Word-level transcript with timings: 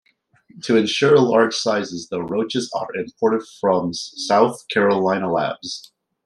To 0.63 0.75
insure 0.77 1.19
large 1.19 1.53
sizes 1.55 2.09
the 2.09 2.23
roaches 2.23 2.71
are 2.75 2.87
imported 2.95 3.43
from 3.59 3.93
South 3.93 4.67
Carolina 4.67 5.31
labs. 5.31 5.93